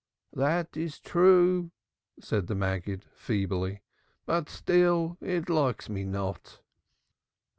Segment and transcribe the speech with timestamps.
[0.33, 1.69] "That is true,"
[2.19, 3.83] said the Maggid feebly.
[4.25, 6.59] "But still it likes me not."